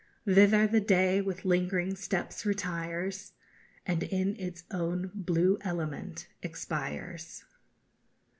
_Thither 0.33 0.65
the 0.65 0.81
day 0.81 1.21
with 1.21 1.45
lingering 1.45 1.95
steps 1.95 2.43
retires, 2.43 3.33
_And 3.85 4.01
in 4.01 4.35
its 4.39 4.63
own 4.71 5.11
blue 5.13 5.59
element 5.61 6.25
expires. 6.41 7.43